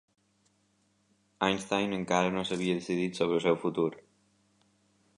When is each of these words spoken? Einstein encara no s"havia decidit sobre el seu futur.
Einstein 1.49 1.95
encara 1.99 2.33
no 2.39 2.47
s"havia 2.49 2.81
decidit 2.81 3.23
sobre 3.23 3.41
el 3.41 3.47
seu 3.49 3.63
futur. 3.67 3.91